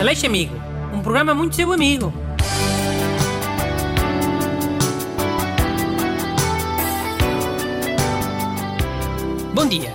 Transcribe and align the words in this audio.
Aleixo 0.00 0.26
Amigo, 0.26 0.54
um 0.92 1.02
programa 1.02 1.34
muito 1.34 1.56
seu 1.56 1.72
amigo. 1.72 2.12
Bom 9.54 9.68
dia. 9.68 9.90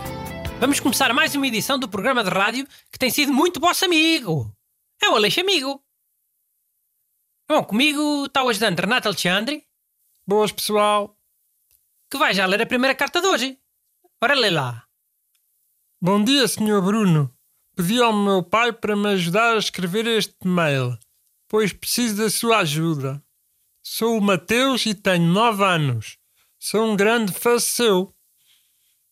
Vamos 0.59 0.79
começar 0.79 1.13
mais 1.13 1.35
uma 1.35 1.47
edição 1.47 1.77
do 1.77 1.87
programa 1.87 2.23
de 2.23 2.29
rádio 2.29 2.67
que 2.91 2.99
tem 2.99 3.09
sido 3.09 3.33
muito 3.33 3.59
vosso 3.59 3.85
amigo. 3.85 4.51
É 5.01 5.09
o 5.09 5.15
Aleixo 5.15 5.41
Amigo. 5.41 5.83
Bom, 7.47 7.63
comigo 7.63 8.25
está 8.25 8.43
o 8.43 8.49
ajudante 8.49 8.81
Renato 8.81 9.07
Alexandre, 9.07 9.63
Boas, 10.25 10.51
pessoal. 10.51 11.17
que 12.09 12.17
vai 12.17 12.33
já 12.33 12.45
ler 12.45 12.61
a 12.61 12.65
primeira 12.65 12.95
carta 12.95 13.21
de 13.21 13.27
hoje. 13.27 13.59
Ora, 14.21 14.35
lê 14.35 14.49
lá. 14.49 14.85
Bom 16.01 16.23
dia, 16.23 16.47
Sr. 16.47 16.81
Bruno. 16.81 17.33
Pedi 17.79 18.01
ao 18.01 18.11
meu 18.11 18.43
pai 18.43 18.73
para 18.73 18.93
me 18.93 19.07
ajudar 19.07 19.55
a 19.55 19.57
escrever 19.57 20.05
este 20.05 20.45
mail, 20.45 20.99
pois 21.47 21.71
preciso 21.71 22.17
da 22.17 22.29
sua 22.29 22.57
ajuda. 22.57 23.23
Sou 23.81 24.17
o 24.17 24.21
Mateus 24.21 24.85
e 24.85 24.93
tenho 24.93 25.25
nove 25.25 25.63
anos. 25.63 26.17
Sou 26.59 26.91
um 26.91 26.97
grande 26.97 27.31
fã 27.31 27.57
seu. 27.57 28.13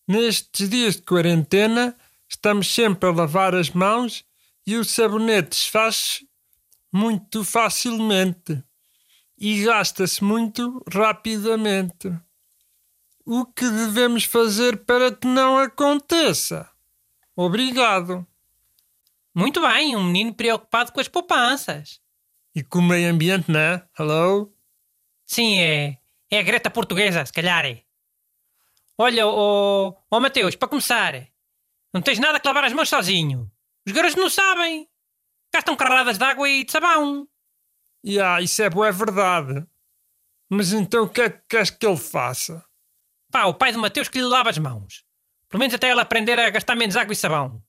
Nestes 0.06 0.68
dias 0.68 0.98
de 0.98 1.04
quarentena, 1.04 1.98
estamos 2.28 2.68
sempre 2.68 3.08
a 3.08 3.14
lavar 3.14 3.56
as 3.56 3.70
mãos 3.70 4.26
e 4.66 4.76
o 4.76 4.84
sabonete 4.84 5.52
desfaz-se 5.52 6.28
muito 6.92 7.46
facilmente 7.46 8.62
e 9.38 9.64
gasta-se 9.64 10.22
muito 10.22 10.84
rapidamente. 10.92 12.14
O 13.26 13.46
que 13.46 13.70
devemos 13.70 14.26
fazer 14.26 14.84
para 14.84 15.10
que 15.16 15.26
não 15.26 15.58
aconteça? 15.58 16.70
Obrigado. 17.34 18.28
Muito 19.38 19.62
bem, 19.62 19.96
um 19.96 20.04
menino 20.04 20.34
preocupado 20.34 20.92
com 20.92 21.00
as 21.00 21.08
poupanças. 21.08 22.02
E 22.56 22.64
com 22.64 22.80
o 22.80 22.82
meio 22.82 23.12
ambiente, 23.12 23.52
né? 23.52 23.88
Hello? 23.96 24.52
Sim, 25.28 25.60
é. 25.60 26.00
É 26.32 26.40
a 26.40 26.42
Greta 26.42 26.72
portuguesa, 26.72 27.24
se 27.24 27.32
calhar 27.32 27.64
é. 27.64 27.84
Olha, 28.98 29.28
ó 29.28 29.90
oh, 29.90 29.98
oh, 30.10 30.20
Mateus, 30.20 30.56
para 30.56 30.68
começar, 30.68 31.14
não 31.94 32.02
tens 32.02 32.18
nada 32.18 32.40
que 32.40 32.48
lavar 32.48 32.64
as 32.64 32.74
mãos 32.74 32.90
sozinho. 32.90 33.48
Os 33.86 33.94
garotos 33.94 34.16
não 34.16 34.28
sabem. 34.28 34.90
Gastam 35.54 35.76
carradas 35.76 36.18
de 36.18 36.24
água 36.24 36.50
e 36.50 36.64
de 36.64 36.72
sabão. 36.72 37.28
E 38.04 38.20
ah, 38.20 38.42
isso 38.42 38.60
é 38.64 38.72
boa, 38.72 38.88
é 38.88 38.92
verdade. 38.92 39.68
Mas 40.50 40.74
então 40.74 41.04
o 41.04 41.10
que 41.10 41.22
é 41.22 41.30
que 41.30 41.44
queres 41.48 41.70
que 41.70 41.86
ele 41.86 41.96
faça? 41.96 42.66
Pá, 43.32 43.46
o 43.46 43.54
pai 43.54 43.72
do 43.72 43.78
Mateus 43.78 44.10
que 44.10 44.18
lhe 44.18 44.26
lava 44.26 44.50
as 44.50 44.58
mãos. 44.58 45.06
Pelo 45.48 45.60
menos 45.60 45.76
até 45.76 45.92
ele 45.92 46.02
aprender 46.02 46.40
a 46.40 46.50
gastar 46.50 46.76
menos 46.76 46.96
água 46.96 47.14
e 47.14 47.16
sabão. 47.16 47.62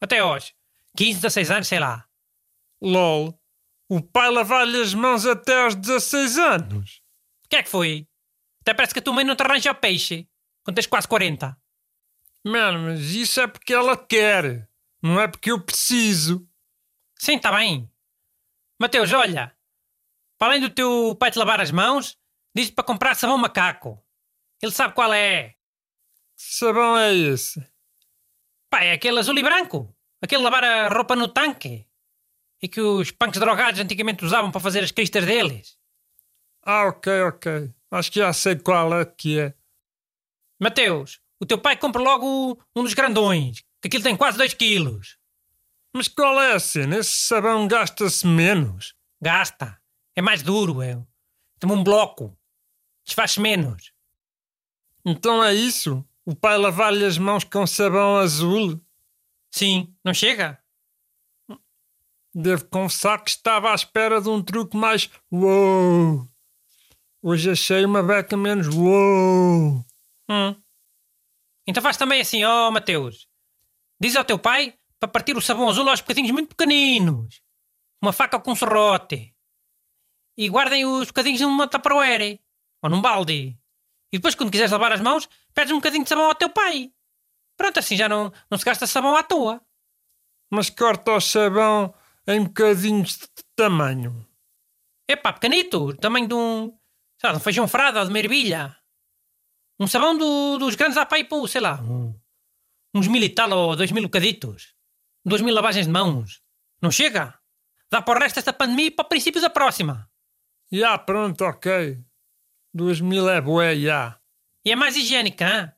Até 0.00 0.22
hoje. 0.22 0.54
15, 0.96 1.20
16 1.20 1.50
anos, 1.50 1.68
sei 1.68 1.78
lá. 1.78 2.06
LOL. 2.80 3.38
O 3.88 4.00
pai 4.00 4.30
lavar-lhe 4.30 4.80
as 4.80 4.94
mãos 4.94 5.26
até 5.26 5.62
aos 5.62 5.74
16 5.74 6.38
anos. 6.38 7.02
O 7.44 7.48
que 7.48 7.56
é 7.56 7.62
que 7.62 7.68
foi? 7.68 8.08
Até 8.62 8.72
parece 8.74 8.94
que 8.94 9.00
a 9.00 9.02
tua 9.02 9.12
mãe 9.12 9.24
não 9.24 9.36
te 9.36 9.42
arranja 9.42 9.74
peixe. 9.74 10.28
Quando 10.64 10.76
tens 10.76 10.86
quase 10.86 11.06
40. 11.08 11.56
Mano, 12.44 12.86
mas 12.86 13.00
isso 13.10 13.40
é 13.40 13.46
porque 13.46 13.72
ela 13.72 13.96
quer. 13.96 14.68
Não 15.02 15.20
é 15.20 15.28
porque 15.28 15.50
eu 15.50 15.60
preciso. 15.60 16.48
Sim, 17.18 17.36
está 17.36 17.52
bem. 17.52 17.90
Mateus, 18.80 19.12
olha. 19.12 19.54
Para 20.38 20.52
além 20.52 20.60
do 20.60 20.70
teu 20.70 21.14
pai 21.16 21.30
te 21.30 21.38
lavar 21.38 21.60
as 21.60 21.70
mãos, 21.70 22.18
diz-te 22.54 22.74
para 22.74 22.84
comprar 22.84 23.14
sabão 23.14 23.38
macaco. 23.38 24.02
Ele 24.60 24.72
sabe 24.72 24.94
qual 24.94 25.12
é. 25.12 25.50
Que 25.50 25.56
sabão 26.36 26.96
é 26.96 27.14
esse? 27.14 27.64
Pá, 28.70 28.82
é 28.82 28.92
aquele 28.92 29.18
azul 29.18 29.36
e 29.38 29.42
branco. 29.42 29.94
Aquele 30.22 30.42
lavar 30.42 30.62
a 30.62 30.88
roupa 30.88 31.16
no 31.16 31.28
tanque. 31.28 31.84
E 32.62 32.68
que 32.68 32.80
os 32.80 33.10
punks 33.10 33.40
drogados 33.40 33.80
antigamente 33.80 34.24
usavam 34.24 34.52
para 34.52 34.60
fazer 34.60 34.84
as 34.84 34.92
cristas 34.92 35.26
deles. 35.26 35.76
Ah, 36.62 36.86
ok, 36.86 37.22
ok. 37.22 37.74
Acho 37.90 38.12
que 38.12 38.20
já 38.20 38.32
sei 38.32 38.56
qual 38.56 38.94
é 38.94 39.04
que 39.04 39.40
é. 39.40 39.54
Mateus, 40.60 41.20
o 41.40 41.44
teu 41.44 41.58
pai 41.58 41.76
compra 41.76 42.00
logo 42.00 42.56
um 42.74 42.84
dos 42.84 42.94
grandões, 42.94 43.64
que 43.80 43.88
aquilo 43.88 44.04
tem 44.04 44.16
quase 44.16 44.38
2 44.38 44.54
quilos. 44.54 45.18
Mas 45.92 46.06
qual 46.06 46.40
é 46.40 46.52
a 46.52 46.60
cena? 46.60 46.98
Esse 46.98 47.10
sabão 47.10 47.66
gasta-se 47.66 48.24
menos. 48.24 48.94
Gasta. 49.20 49.76
É 50.14 50.22
mais 50.22 50.40
duro, 50.42 50.80
é. 50.80 50.98
Tem 51.58 51.70
um 51.70 51.82
bloco. 51.82 52.38
Desfaz-se 53.04 53.40
menos. 53.40 53.92
Então 55.04 55.42
é 55.42 55.52
isso? 55.52 56.04
O 56.24 56.34
pai 56.34 56.56
lavar-lhe 56.56 57.04
as 57.04 57.18
mãos 57.18 57.42
com 57.42 57.66
sabão 57.66 58.18
azul? 58.18 58.80
Sim, 59.52 59.94
não 60.02 60.14
chega? 60.14 60.58
Devo 62.34 62.64
confessar 62.64 63.22
que 63.22 63.28
estava 63.28 63.70
à 63.70 63.74
espera 63.74 64.20
de 64.20 64.28
um 64.30 64.42
truque 64.42 64.76
mais 64.76 65.10
uou. 65.30 66.26
Hoje 67.20 67.50
achei 67.50 67.84
uma 67.84 68.02
beca 68.02 68.34
menos 68.34 68.68
uou. 68.68 69.84
Hum. 70.30 70.56
Então 71.66 71.82
faz 71.82 71.98
também 71.98 72.22
assim, 72.22 72.42
ó 72.42 72.68
oh, 72.68 72.70
Mateus. 72.72 73.28
Diz 74.00 74.16
ao 74.16 74.24
teu 74.24 74.38
pai 74.38 74.74
para 74.98 75.08
partir 75.08 75.36
o 75.36 75.40
sabão 75.42 75.68
azul 75.68 75.88
aos 75.88 76.00
bocadinhos 76.00 76.30
muito 76.30 76.48
pequeninos. 76.48 77.42
Uma 78.00 78.12
faca 78.12 78.40
com 78.40 78.56
serrote. 78.56 79.34
E 80.36 80.48
guardem 80.48 80.86
os 80.86 81.08
bocadinhos 81.08 81.42
numa 81.42 81.68
tupperware. 81.68 82.40
Ou 82.80 82.88
num 82.88 83.02
balde. 83.02 83.56
E 84.10 84.18
depois, 84.18 84.34
quando 84.34 84.50
quiseres 84.50 84.72
lavar 84.72 84.92
as 84.92 85.00
mãos, 85.00 85.28
pedes 85.54 85.72
um 85.72 85.76
bocadinho 85.76 86.02
de 86.02 86.08
sabão 86.08 86.26
ao 86.26 86.34
teu 86.34 86.48
pai. 86.48 86.90
Pronto, 87.62 87.78
assim 87.78 87.96
já 87.96 88.08
não, 88.08 88.32
não 88.50 88.58
se 88.58 88.64
gasta 88.64 88.88
sabão 88.88 89.14
à 89.14 89.22
toa. 89.22 89.64
Mas 90.50 90.68
corta 90.68 91.12
o 91.12 91.20
sabão 91.20 91.94
em 92.26 92.42
bocadinhos 92.42 93.18
de 93.18 93.28
tamanho. 93.54 94.26
Epá, 95.08 95.32
pequenito. 95.32 95.94
Tamanho 95.94 96.26
de 96.26 96.34
um... 96.34 96.76
Sabe, 97.20 97.34
de 97.34 97.38
um 97.38 97.40
feijão 97.40 97.68
frado 97.68 98.00
ou 98.00 98.04
de 98.04 98.10
uma 98.10 98.18
ervilha. 98.18 98.76
Um 99.78 99.86
sabão 99.86 100.18
do, 100.18 100.58
dos 100.58 100.74
grandes 100.74 100.96
à 100.98 101.06
pai, 101.06 101.22
pô, 101.22 101.46
sei 101.46 101.60
lá. 101.60 101.80
Um, 101.80 102.20
uns 102.92 103.06
mil 103.06 103.22
e 103.22 103.28
tal 103.28 103.52
ou 103.52 103.76
dois 103.76 103.92
mil 103.92 104.02
bocaditos. 104.02 104.74
Duas 105.24 105.40
mil 105.40 105.54
lavagens 105.54 105.86
de 105.86 105.92
mãos. 105.92 106.42
Não 106.82 106.90
chega? 106.90 107.38
Dá 107.88 108.02
para 108.02 108.18
o 108.18 108.20
resto 108.20 108.34
desta 108.34 108.52
pandemia 108.52 108.86
e 108.86 108.90
para 108.90 109.04
o 109.04 109.08
princípio 109.08 109.40
da 109.40 109.50
próxima. 109.50 110.10
Já, 110.72 110.98
pronto, 110.98 111.44
ok. 111.44 111.96
Duas 112.74 113.00
mil 113.00 113.30
é 113.30 113.40
bué, 113.40 113.76
já. 113.76 114.20
E 114.64 114.72
é 114.72 114.74
mais 114.74 114.96
higiênica, 114.96 115.44
hein? 115.48 115.72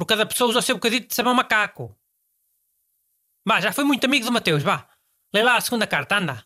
Por 0.00 0.06
cada 0.06 0.24
pessoa 0.24 0.48
usa 0.48 0.60
o 0.60 0.62
seu 0.62 0.76
bocadito 0.76 1.08
de 1.08 1.14
sabão 1.14 1.34
macaco. 1.34 1.94
Vá, 3.46 3.60
já 3.60 3.70
fui 3.70 3.84
muito 3.84 4.02
amigo 4.06 4.24
do 4.24 4.32
Mateus, 4.32 4.62
vá. 4.62 4.88
Lê 5.30 5.42
lá 5.42 5.58
a 5.58 5.60
segunda 5.60 5.86
carta, 5.86 6.16
anda. 6.16 6.42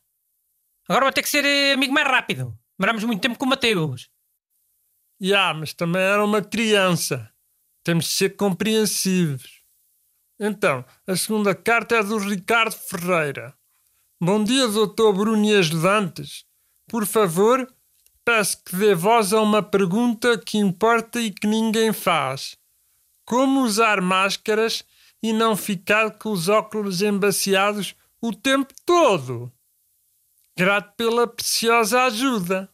Agora 0.89 1.05
vou 1.05 1.13
ter 1.13 1.23
que 1.23 1.29
ser 1.29 1.45
eh, 1.45 1.73
amigo 1.75 1.93
mais 1.93 2.05
rápido. 2.05 2.59
Demoramos 2.77 3.05
muito 3.05 3.21
tempo 3.21 3.39
com 3.39 3.45
o 3.45 3.49
Mateus. 3.49 4.11
Já, 5.21 5.55
mas 5.55 5.73
também 5.73 6.03
era 6.03 6.25
uma 6.25 6.43
criança. 6.43 7.33
Temos 7.85 8.07
de 8.07 8.11
ser 8.11 8.31
compreensivos. 8.31 9.63
Então, 10.41 10.85
a 11.07 11.15
segunda 11.15 11.55
carta 11.55 11.95
é 11.95 12.03
do 12.03 12.19
Ricardo 12.19 12.73
Ferreira. 12.73 13.57
Bom 14.21 14.43
dia, 14.43 14.67
doutor 14.67 15.13
Bruno 15.13 15.45
e 15.45 15.55
ajudantes. 15.55 16.45
Por 16.89 17.07
favor, 17.07 17.73
peço 18.25 18.65
que 18.65 18.75
dê 18.75 18.97
voz 18.97 19.33
a 19.33 19.41
uma 19.41 19.63
pergunta 19.63 20.37
que 20.37 20.59
importa 20.59 21.21
e 21.21 21.31
que 21.31 21.47
ninguém 21.47 21.93
faz. 21.93 22.59
Como 23.25 23.63
usar 23.63 24.01
máscaras 24.01 24.85
e 25.23 25.33
não 25.33 25.57
ficar 25.57 26.19
com 26.19 26.31
os 26.31 26.49
óculos 26.49 27.01
embaciados 27.01 27.97
o 28.21 28.35
tempo 28.35 28.75
todo? 28.85 29.51
Grato 30.57 30.95
pela 30.95 31.27
preciosa 31.27 32.05
ajuda. 32.05 32.73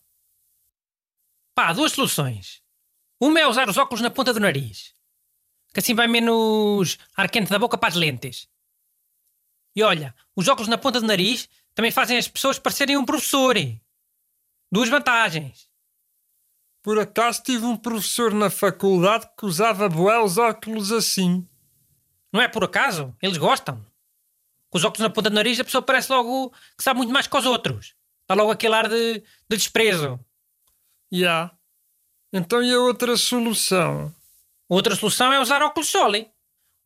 Pá, 1.55 1.72
duas 1.72 1.93
soluções. 1.93 2.62
Uma 3.21 3.41
é 3.41 3.47
usar 3.47 3.69
os 3.69 3.77
óculos 3.77 4.00
na 4.00 4.11
ponta 4.11 4.33
do 4.33 4.41
nariz. 4.41 4.93
Que 5.72 5.81
assim 5.81 5.94
vai 5.94 6.09
menos 6.09 6.99
ar 7.17 7.31
quente 7.31 7.50
da 7.50 7.59
boca 7.59 7.78
para 7.78 7.88
as 7.88 7.94
lentes. 7.94 8.49
E 9.77 9.82
olha, 9.82 10.15
os 10.34 10.49
óculos 10.49 10.69
na 10.69 10.77
ponta 10.77 11.00
do 11.00 11.06
nariz 11.06 11.49
também 11.75 11.93
fazem 11.93 12.19
as 12.19 12.26
pessoas 12.26 12.58
parecerem 12.58 12.96
um 12.96 13.05
professor. 13.05 13.55
Duas 14.73 14.88
vantagens. 14.88 15.69
Por 16.82 16.99
acaso 16.99 17.43
tive 17.43 17.65
um 17.65 17.77
professor 17.77 18.32
na 18.32 18.49
faculdade 18.49 19.29
que 19.38 19.44
usava 19.44 19.88
bué 19.88 20.19
os 20.19 20.38
óculos 20.38 20.91
assim. 20.91 21.47
Não 22.32 22.41
é 22.41 22.49
por 22.49 22.65
acaso? 22.65 23.15
Eles 23.21 23.37
gostam. 23.37 23.85
Com 24.71 24.79
os 24.79 24.85
óculos 24.85 25.00
na 25.00 25.11
ponta 25.11 25.29
do 25.29 25.35
nariz 25.35 25.61
a 25.61 25.65
pessoa 25.65 25.82
parece 25.82 26.11
logo 26.11 26.50
que 26.77 26.82
sabe 26.82 26.99
muito 26.99 27.12
mais 27.12 27.27
que 27.27 27.37
os 27.37 27.44
outros. 27.44 27.94
Dá 28.27 28.35
logo 28.35 28.50
aquele 28.50 28.75
ar 28.75 28.88
de, 28.88 29.15
de 29.21 29.56
desprezo. 29.56 30.19
Já. 31.12 31.19
Yeah. 31.19 31.59
Então 32.32 32.62
e 32.62 32.73
a 32.73 32.81
outra 32.81 33.17
solução? 33.17 34.15
Outra 34.69 34.94
solução 34.94 35.32
é 35.32 35.41
usar 35.41 35.62
óculos 35.62 35.88
soli. 35.88 36.31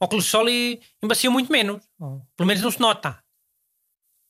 Óculos 0.01 0.25
soli 0.25 0.83
embaciam 1.03 1.33
muito 1.33 1.53
menos. 1.53 1.83
Pelo 1.99 2.47
menos 2.47 2.63
não 2.63 2.71
se 2.71 2.81
nota. 2.81 3.23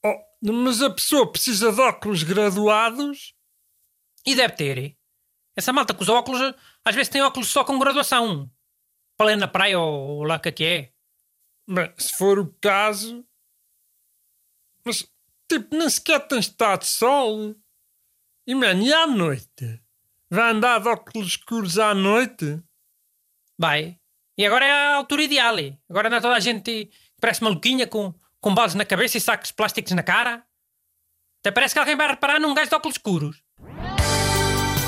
Oh, 0.04 0.20
mas 0.42 0.82
a 0.82 0.90
pessoa 0.90 1.30
precisa 1.30 1.72
de 1.72 1.80
óculos 1.80 2.22
graduados? 2.22 3.32
E 4.26 4.34
deve 4.34 4.54
ter. 4.56 4.96
Essa 5.56 5.72
malta 5.72 5.94
que 5.94 6.02
usa 6.02 6.12
óculos, 6.12 6.40
às 6.84 6.94
vezes 6.94 7.08
tem 7.08 7.22
óculos 7.22 7.48
só 7.48 7.64
com 7.64 7.78
graduação. 7.78 8.50
Para 9.16 9.26
ler 9.26 9.36
na 9.36 9.48
praia 9.48 9.78
ou 9.78 10.24
lá 10.24 10.38
que 10.38 10.64
é. 10.64 10.92
Bem, 11.68 11.92
se 11.96 12.12
for 12.16 12.38
o 12.38 12.52
caso. 12.60 13.24
Mas 14.84 15.08
tipo, 15.48 15.74
nem 15.76 15.88
sequer 15.88 16.26
tem 16.26 16.38
estado 16.38 16.84
sol. 16.84 17.54
E, 18.46 18.54
mano, 18.54 18.82
e 18.82 18.92
à 18.92 19.06
noite? 19.06 19.80
Vai 20.28 20.50
andar 20.50 20.80
de 20.80 20.88
óculos 20.88 21.28
escuros 21.28 21.78
à 21.78 21.94
noite? 21.94 22.60
Vai. 23.58 23.98
E 24.36 24.44
agora 24.44 24.66
é 24.66 24.70
a 24.72 24.96
altura 24.96 25.22
ideal. 25.22 25.54
Agora 25.88 26.08
anda 26.08 26.20
toda 26.20 26.34
a 26.34 26.40
gente 26.40 26.90
parece 27.20 27.42
maluquinha 27.42 27.86
com, 27.86 28.12
com 28.40 28.54
balas 28.54 28.74
na 28.74 28.84
cabeça 28.84 29.16
e 29.16 29.20
sacos 29.20 29.52
plásticos 29.52 29.92
na 29.92 30.02
cara. 30.02 30.44
Até 31.40 31.52
parece 31.52 31.74
que 31.74 31.78
alguém 31.78 31.96
vai 31.96 32.08
reparar 32.08 32.40
num 32.40 32.52
gajo 32.52 32.68
de 32.68 32.74
óculos 32.74 32.96
escuros. 32.96 33.43